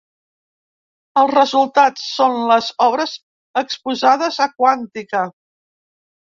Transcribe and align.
Els 1.23 1.33
resultats 1.35 2.07
són 2.13 2.37
les 2.53 2.69
obres 2.87 3.13
exposades 3.63 4.41
a 4.49 4.49
‘Quàntica’. 4.57 5.23